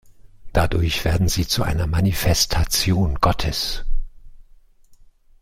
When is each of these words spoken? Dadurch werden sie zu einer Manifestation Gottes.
Dadurch 0.51 1.05
werden 1.05 1.27
sie 1.29 1.45
zu 1.47 1.61
einer 1.61 1.85
Manifestation 1.85 3.19
Gottes. 3.21 3.85